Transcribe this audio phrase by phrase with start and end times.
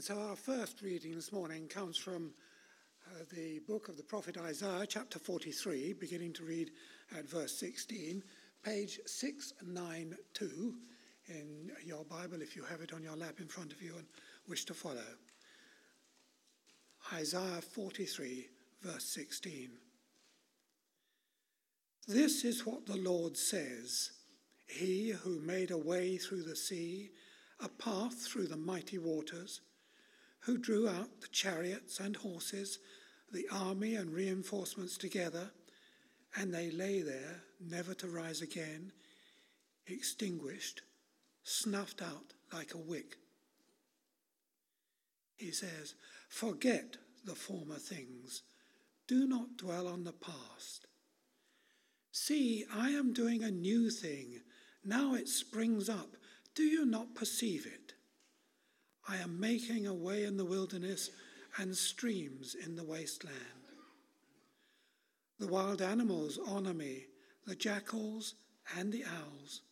[0.00, 2.30] And so our first reading this morning comes from
[3.06, 6.70] uh, the book of the prophet Isaiah, chapter 43, beginning to read
[7.14, 8.22] at verse 16,
[8.64, 10.74] page 692
[11.28, 14.06] in your Bible, if you have it on your lap in front of you and
[14.48, 15.04] wish to follow.
[17.12, 18.48] Isaiah 43,
[18.80, 19.68] verse 16.
[22.08, 24.12] This is what the Lord says
[24.66, 27.10] He who made a way through the sea,
[27.62, 29.60] a path through the mighty waters
[30.50, 32.80] who drew out the chariots and horses,
[33.32, 35.48] the army and reinforcements together,
[36.34, 38.90] and they lay there, never to rise again,
[39.86, 40.82] extinguished,
[41.44, 43.14] snuffed out like a wick.
[45.36, 45.94] He says,
[46.28, 48.42] Forget the former things,
[49.06, 50.88] do not dwell on the past.
[52.10, 54.40] See, I am doing a new thing.
[54.84, 56.16] Now it springs up.
[56.56, 57.89] Do you not perceive it?
[59.10, 61.10] I am making a way in the wilderness
[61.58, 63.34] and streams in the wasteland.
[65.40, 67.06] The wild animals honor me,
[67.44, 68.34] the jackals
[68.76, 69.62] and the owls,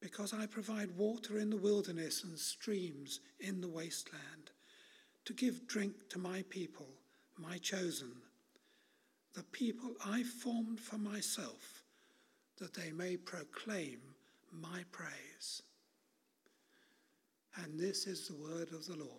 [0.00, 4.50] because I provide water in the wilderness and streams in the wasteland,
[5.26, 6.88] to give drink to my people,
[7.36, 8.10] my chosen,
[9.34, 11.84] the people I formed for myself,
[12.58, 14.00] that they may proclaim
[14.50, 15.62] my praise.
[17.68, 19.10] And this is the word of the Lord.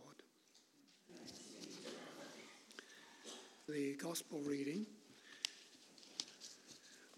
[3.68, 4.88] The gospel reading,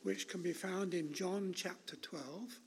[0.03, 2.59] which can be found in John chapter 12,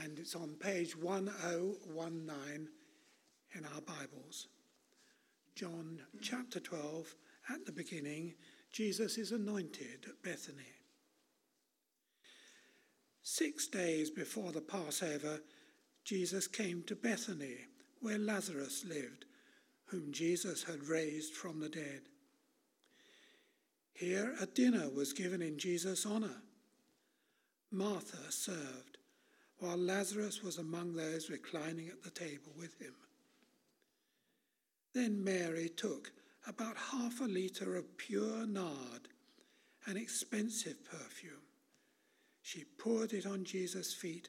[0.00, 2.68] and it's on page 1019
[3.56, 4.46] in our Bibles.
[5.56, 7.16] John chapter 12,
[7.50, 8.34] at the beginning,
[8.70, 10.62] Jesus is anointed at Bethany.
[13.22, 15.40] Six days before the Passover,
[16.04, 17.66] Jesus came to Bethany,
[18.00, 19.24] where Lazarus lived,
[19.86, 22.02] whom Jesus had raised from the dead.
[23.94, 26.42] Here a dinner was given in Jesus' honor.
[27.70, 28.98] Martha served,
[29.58, 32.94] while Lazarus was among those reclining at the table with him.
[34.92, 36.12] Then Mary took
[36.46, 39.08] about half a litre of pure nard,
[39.86, 41.32] an expensive perfume.
[42.42, 44.28] She poured it on Jesus' feet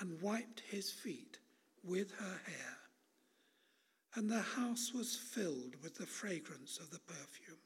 [0.00, 1.38] and wiped his feet
[1.82, 2.76] with her hair.
[4.16, 7.58] And the house was filled with the fragrance of the perfume.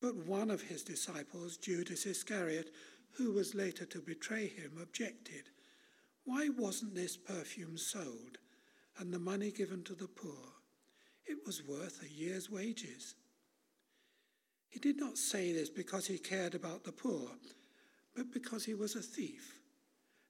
[0.00, 2.70] But one of his disciples, Judas Iscariot,
[3.12, 5.44] who was later to betray him, objected.
[6.24, 8.38] Why wasn't this perfume sold
[8.98, 10.54] and the money given to the poor?
[11.26, 13.14] It was worth a year's wages.
[14.68, 17.30] He did not say this because he cared about the poor,
[18.14, 19.61] but because he was a thief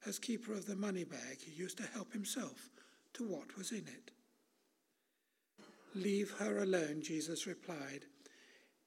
[0.07, 2.71] as keeper of the money bag, he used to help himself
[3.15, 4.11] to what was in it.
[5.95, 8.07] Leave her alone, Jesus replied.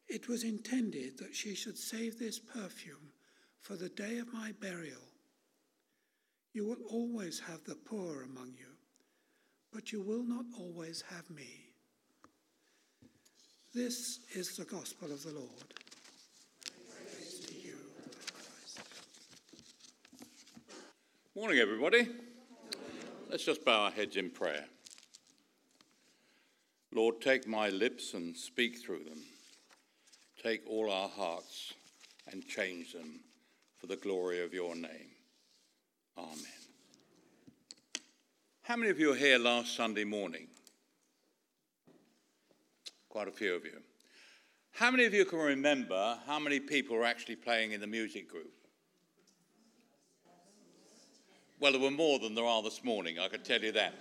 [0.07, 3.11] It was intended that she should save this perfume
[3.61, 5.01] for the day of my burial.
[6.53, 8.73] You will always have the poor among you,
[9.71, 11.65] but you will not always have me.
[13.73, 15.73] This is the gospel of the Lord.
[21.37, 22.07] Morning, everybody.
[23.29, 24.63] Let's just bow our heads in prayer.
[26.93, 29.21] Lord, take my lips and speak through them.
[30.41, 31.73] Take all our hearts
[32.31, 33.19] and change them
[33.77, 35.11] for the glory of your name.
[36.17, 36.37] Amen.
[38.61, 40.47] How many of you were here last Sunday morning?
[43.09, 43.81] Quite a few of you.
[44.71, 48.29] How many of you can remember how many people were actually playing in the music
[48.29, 48.53] group?
[51.59, 53.93] Well, there were more than there are this morning, I can tell you that.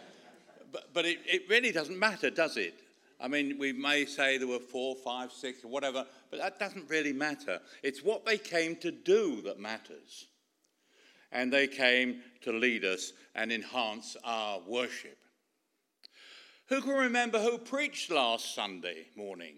[0.72, 2.74] But, but it, it really doesn't matter, does it?
[3.20, 6.90] I mean, we may say there were four, five, six, or whatever, but that doesn't
[6.90, 7.60] really matter.
[7.82, 10.26] It's what they came to do that matters.
[11.30, 15.18] And they came to lead us and enhance our worship.
[16.66, 19.54] Who can remember who preached last Sunday morning?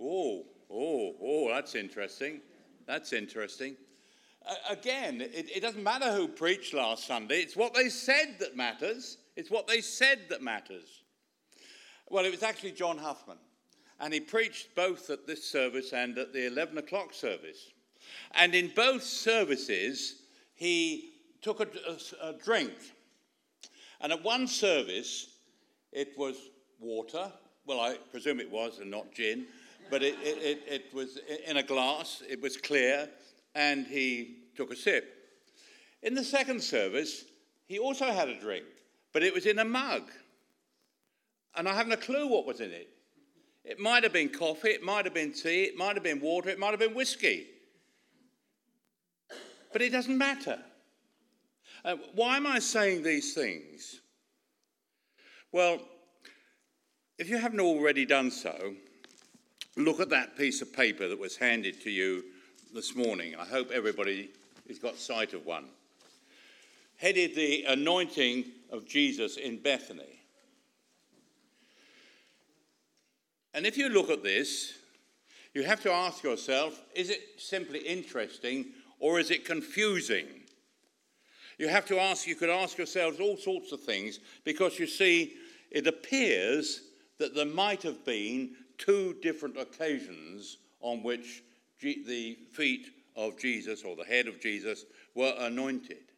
[0.00, 2.40] Oh, oh, oh, that's interesting.
[2.86, 3.76] That's interesting
[4.68, 9.18] again, it, it doesn't matter who preached last Sunday, it's what they said that matters.
[9.36, 11.02] It's what they said that matters.
[12.08, 13.38] Well, it was actually John Huffman,
[14.00, 17.70] and he preached both at this service and at the 11 o'clock service.
[18.32, 20.22] And in both services,
[20.54, 22.72] he took a, a, a drink.
[24.00, 25.38] And at one service,
[25.92, 26.36] it was
[26.80, 27.32] water.
[27.66, 29.46] Well, I presume it was, and not gin,
[29.90, 33.08] but it, it, it, it was in a glass, it was clear,
[33.54, 35.04] and he took a sip.
[36.02, 37.24] In the second service,
[37.66, 38.64] he also had a drink,
[39.12, 40.10] but it was in a mug.
[41.54, 42.88] And I haven't a clue what was in it.
[43.64, 46.48] It might have been coffee, it might have been tea, it might have been water,
[46.48, 47.46] it might have been whiskey.
[49.72, 50.58] But it doesn't matter.
[51.84, 54.00] Uh, why am I saying these things?
[55.52, 55.80] Well,
[57.18, 58.74] if you haven't already done so,
[59.76, 62.24] look at that piece of paper that was handed to you
[62.74, 63.34] this morning.
[63.38, 64.30] I hope everybody
[64.66, 65.66] has got sight of one.
[66.96, 70.20] Headed the anointing of Jesus in Bethany.
[73.52, 74.72] And if you look at this,
[75.52, 78.66] you have to ask yourself is it simply interesting
[78.98, 80.26] or is it confusing?
[81.58, 85.34] You have to ask, you could ask yourselves all sorts of things because you see,
[85.70, 86.80] it appears
[87.18, 91.42] that there might have been two different occasions on which
[91.82, 92.86] The feet
[93.16, 94.84] of Jesus or the head of Jesus
[95.14, 96.12] were anointed.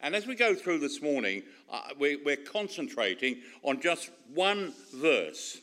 [0.00, 5.58] And as we go through this morning, uh, we, we're concentrating on just one verse.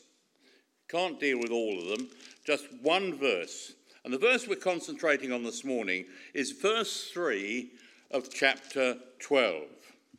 [0.88, 2.08] Can't deal with all of them,
[2.44, 3.72] just one verse.
[4.04, 7.70] And the verse we're concentrating on this morning is verse 3
[8.10, 9.64] of chapter 12.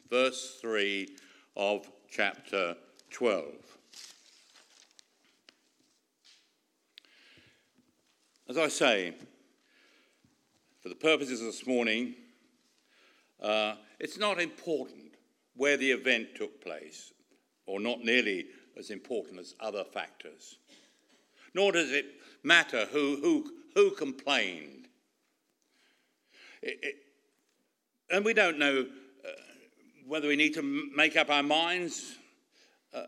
[0.10, 1.08] Verse 3
[1.56, 2.76] of chapter
[3.10, 3.46] 12.
[8.50, 9.14] As I say,
[10.82, 12.16] for the purposes of this morning,
[13.42, 15.16] uh, it's not important
[15.56, 17.14] where the event took place,
[17.66, 18.48] or not nearly
[18.78, 20.58] as important as other factors.
[21.54, 22.06] Nor does it
[22.44, 24.88] matter who, who, who complained.
[26.62, 26.96] It, it,
[28.10, 28.86] and we don't know
[29.26, 29.30] uh,
[30.08, 32.16] whether we need to make up our minds,
[32.94, 33.04] uh,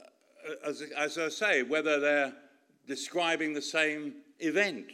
[0.66, 2.34] as, as I say, whether they're
[2.88, 4.86] describing the same event,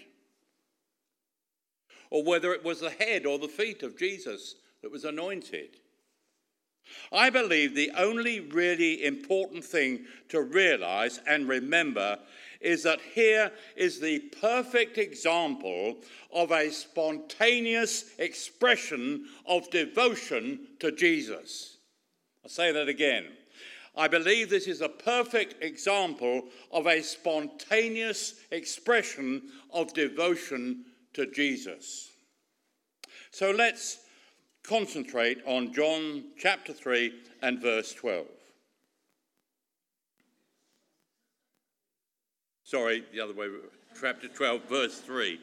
[2.10, 5.78] or whether it was the head or the feet of Jesus that was anointed.
[7.12, 12.18] I believe the only really important thing to realize and remember
[12.62, 15.98] is that here is the perfect example
[16.34, 21.78] of a spontaneous expression of devotion to Jesus.
[22.44, 23.28] I'll say that again.
[23.96, 32.10] I believe this is a perfect example of a spontaneous expression of devotion to Jesus.
[33.32, 34.00] So let's
[34.64, 38.26] concentrate on John chapter 3 and verse 12.
[42.64, 43.48] Sorry, the other way,
[44.00, 45.40] chapter 12, verse 3.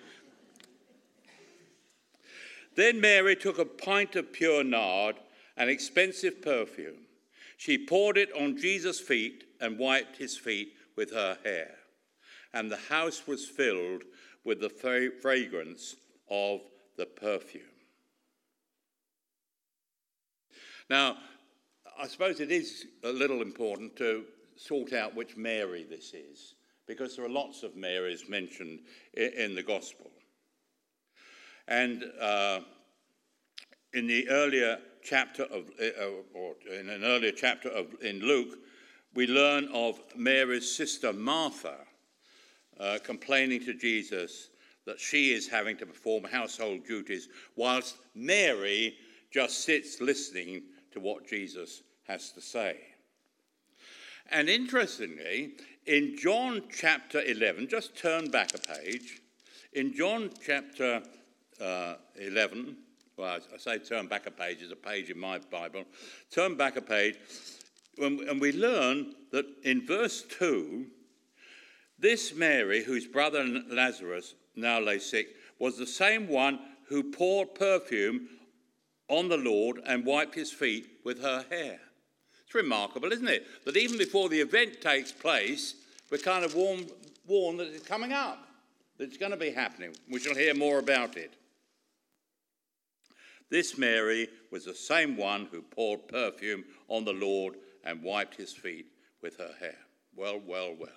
[2.76, 5.16] Then Mary took a pint of pure nard,
[5.56, 7.06] an expensive perfume.
[7.56, 11.74] She poured it on Jesus' feet and wiped his feet with her hair.
[12.52, 14.02] And the house was filled
[14.46, 15.96] with the fragrance
[16.30, 16.60] of
[16.96, 17.62] the perfume.
[20.88, 21.16] Now,
[21.98, 24.24] I suppose it is a little important to
[24.56, 26.54] sort out which Mary this is
[26.86, 28.78] because there are lots of Marys mentioned
[29.14, 30.10] in the Gospel.
[31.66, 32.60] And uh,
[33.92, 38.58] in the earlier chapter of, uh, or in an earlier chapter of, in Luke,
[39.14, 41.78] we learn of Mary's sister Martha
[42.80, 44.50] uh, complaining to Jesus
[44.86, 48.96] that she is having to perform household duties, whilst Mary
[49.30, 50.62] just sits listening
[50.92, 52.78] to what Jesus has to say.
[54.30, 55.52] And interestingly,
[55.86, 59.20] in John chapter 11, just turn back a page.
[59.72, 61.02] In John chapter
[61.60, 62.76] uh, 11,
[63.16, 65.84] well, I say turn back a page, there's a page in my Bible.
[66.30, 67.16] Turn back a page,
[67.98, 70.86] and we learn that in verse 2,
[71.98, 78.28] this Mary, whose brother Lazarus now lay sick, was the same one who poured perfume
[79.08, 81.80] on the Lord and wiped his feet with her hair.
[82.44, 83.46] It's remarkable, isn't it?
[83.64, 85.74] That even before the event takes place,
[86.10, 86.90] we're kind of warned,
[87.26, 88.46] warned that it's coming up,
[88.98, 89.94] that it's going to be happening.
[90.10, 91.34] We shall hear more about it.
[93.48, 98.52] This Mary was the same one who poured perfume on the Lord and wiped his
[98.52, 98.86] feet
[99.22, 99.78] with her hair.
[100.16, 100.90] Well, well, well.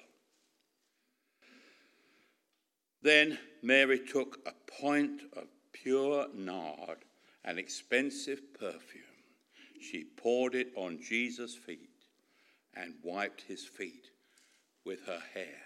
[3.01, 7.05] Then Mary took a pint of pure nard,
[7.45, 9.03] an expensive perfume
[9.79, 11.89] she poured it on Jesus' feet
[12.75, 14.09] and wiped his feet
[14.85, 15.61] with her hair.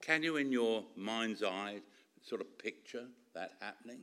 [0.00, 1.80] Can you, in your mind's eye,
[2.22, 4.00] sort of picture that happening?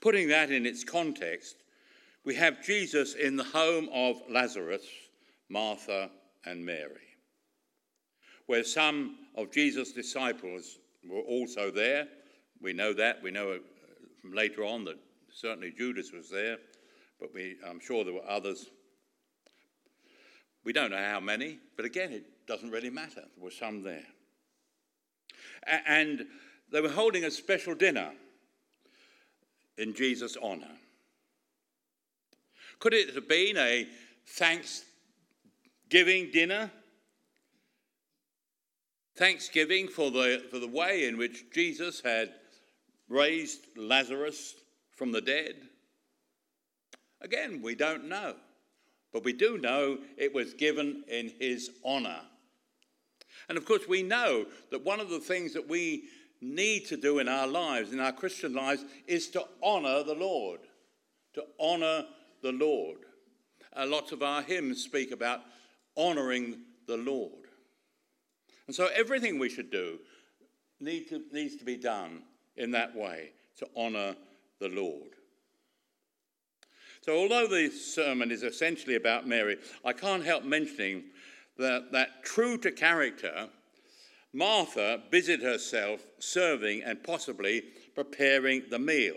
[0.00, 1.56] Putting that in its context,
[2.24, 4.84] we have Jesus in the home of Lazarus,
[5.48, 6.10] Martha,
[6.44, 7.09] and Mary,
[8.50, 12.08] where some of Jesus' disciples were also there.
[12.60, 13.22] We know that.
[13.22, 13.58] We know uh,
[14.20, 14.98] from later on that
[15.32, 16.56] certainly Judas was there,
[17.20, 18.66] but we, I'm sure there were others.
[20.64, 23.22] We don't know how many, but again, it doesn't really matter.
[23.36, 24.06] There were some there.
[25.86, 26.26] And
[26.72, 28.10] they were holding a special dinner
[29.78, 30.76] in Jesus' honor.
[32.80, 33.86] Could it have been a
[34.26, 36.72] Thanksgiving dinner?
[39.16, 42.32] Thanksgiving for the, for the way in which Jesus had
[43.08, 44.54] raised Lazarus
[44.92, 45.56] from the dead?
[47.20, 48.34] Again, we don't know.
[49.12, 52.20] But we do know it was given in his honor.
[53.48, 56.04] And of course, we know that one of the things that we
[56.40, 60.60] need to do in our lives, in our Christian lives, is to honor the Lord.
[61.34, 62.04] To honor
[62.42, 62.98] the Lord.
[63.76, 65.40] Uh, lots of our hymns speak about
[65.96, 67.49] honoring the Lord.
[68.70, 69.98] And so everything we should do
[70.78, 72.22] need to, needs to be done
[72.56, 74.14] in that way to honor
[74.60, 75.10] the Lord.
[77.00, 81.02] So, although the sermon is essentially about Mary, I can't help mentioning
[81.58, 83.48] that, that true to character,
[84.32, 87.64] Martha busied herself serving and possibly
[87.96, 89.16] preparing the meal.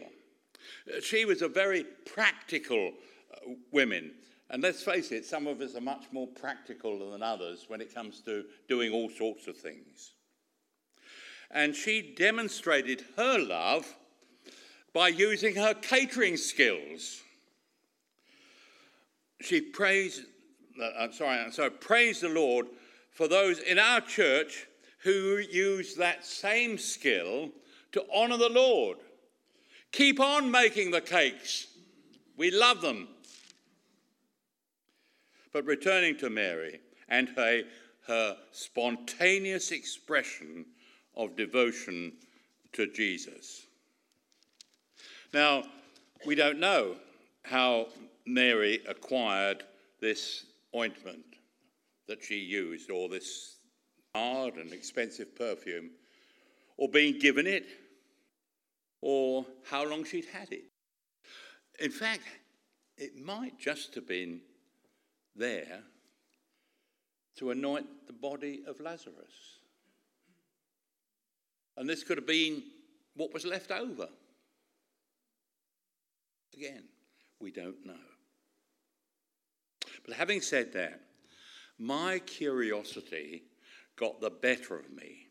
[1.03, 2.93] She was a very practical
[3.31, 4.13] uh, woman.
[4.49, 7.93] And let's face it, some of us are much more practical than others when it
[7.93, 10.11] comes to doing all sorts of things.
[11.49, 13.95] And she demonstrated her love
[14.93, 17.21] by using her catering skills.
[19.41, 20.23] She praised,
[20.81, 22.67] uh, I'm sorry, I'm sorry, praise the Lord
[23.11, 24.67] for those in our church
[25.03, 27.49] who use that same skill
[27.91, 28.97] to honor the Lord.
[29.91, 31.67] Keep on making the cakes.
[32.37, 33.07] We love them.
[35.53, 37.61] But returning to Mary and her,
[38.07, 40.65] her spontaneous expression
[41.15, 42.13] of devotion
[42.73, 43.67] to Jesus.
[45.31, 45.63] Now,
[46.25, 46.95] we don't know
[47.43, 47.87] how
[48.25, 49.63] Mary acquired
[50.01, 50.45] this
[50.75, 51.23] ointment
[52.07, 53.57] that she used, or this
[54.15, 55.91] nard and expensive perfume,
[56.77, 57.65] or being given it,
[59.01, 60.65] or how long she'd had it.
[61.79, 62.23] In fact,
[62.97, 64.41] it might just have been
[65.35, 65.81] there
[67.37, 69.59] to anoint the body of Lazarus.
[71.77, 72.63] And this could have been
[73.15, 74.07] what was left over.
[76.55, 76.83] Again,
[77.39, 77.93] we don't know.
[80.05, 80.99] But having said that,
[81.79, 83.43] my curiosity
[83.95, 85.27] got the better of me.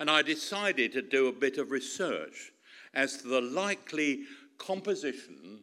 [0.00, 2.52] And I decided to do a bit of research
[2.94, 4.22] as to the likely
[4.58, 5.60] composition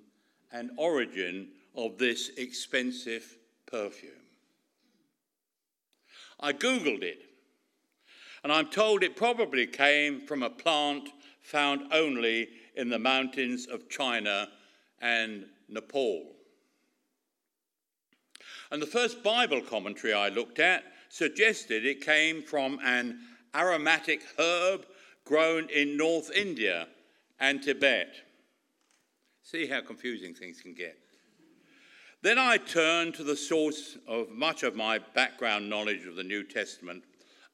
[0.51, 4.11] and origin of this expensive perfume.
[6.39, 7.21] I Googled it,
[8.43, 11.09] and I'm told it probably came from a plant
[11.41, 14.49] found only in the mountains of China
[15.01, 16.31] and Nepal.
[18.71, 23.19] And the first Bible commentary I looked at suggested it came from an
[23.53, 24.85] aromatic herb
[25.25, 26.87] grown in North India
[27.39, 28.15] and Tibet.
[29.43, 30.97] See how confusing things can get.
[32.23, 36.45] Then I turned to the source of much of my background knowledge of the New
[36.45, 37.03] Testament,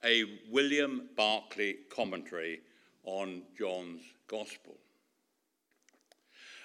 [0.04, 2.62] a William Barclay commentary
[3.04, 4.78] on John's Gospel.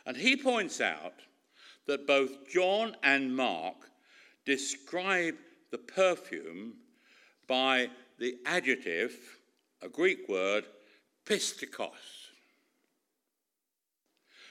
[0.04, 1.14] And he points out
[1.86, 3.76] that both John and Mark
[4.44, 5.36] describe
[5.70, 6.74] the perfume
[7.48, 9.16] by the adjective,
[9.80, 10.66] a Greek word,
[11.24, 12.28] pistikos.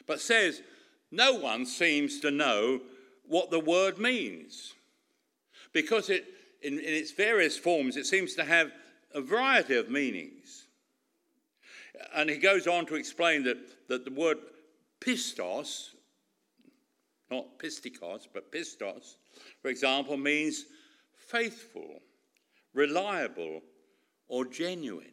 [0.07, 0.63] But says
[1.11, 2.81] no one seems to know
[3.27, 4.73] what the word means
[5.71, 6.25] because it,
[6.61, 8.71] in, in its various forms, it seems to have
[9.13, 10.67] a variety of meanings.
[12.15, 14.37] And he goes on to explain that, that the word
[14.99, 15.89] pistos,
[17.29, 19.15] not pistikos, but pistos,
[19.61, 20.65] for example, means
[21.15, 22.01] faithful,
[22.73, 23.61] reliable,
[24.27, 25.07] or genuine.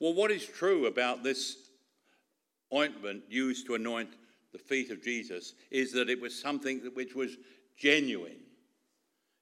[0.00, 1.56] Well, what is true about this
[2.72, 4.10] ointment used to anoint
[4.52, 7.36] the feet of Jesus is that it was something which was
[7.76, 8.40] genuine.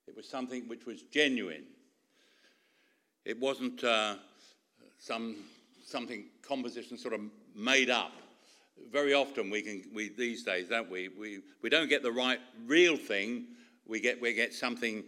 [0.06, 1.64] It was something which was genuine.
[3.24, 4.16] It wasn't uh,
[4.98, 5.36] some
[5.84, 7.20] something composition sort of
[7.54, 8.12] made up.
[8.90, 11.08] Very often we can we these days, don't we?
[11.08, 13.46] We we don't get the right real thing.
[13.86, 15.04] We get we get something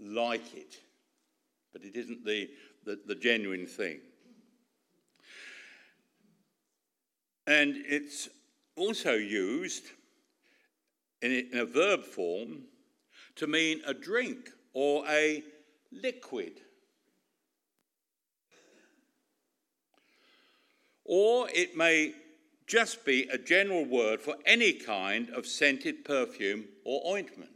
[0.00, 0.76] like it,
[1.72, 2.48] but it isn't the,
[2.84, 4.00] the, the genuine thing.
[7.46, 8.28] And it's
[8.78, 9.84] also used
[11.20, 12.62] in a verb form
[13.36, 15.42] to mean a drink or a
[15.92, 16.60] liquid.
[21.04, 22.14] Or it may
[22.66, 27.50] just be a general word for any kind of scented perfume or ointment.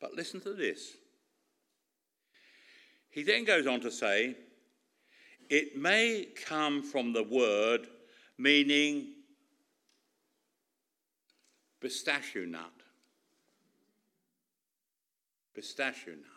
[0.00, 0.96] But listen to this.
[3.10, 4.34] He then goes on to say,
[5.48, 7.86] it may come from the word
[8.38, 9.08] meaning
[11.80, 12.72] pistachio nut.
[15.54, 16.31] Pistachio nut.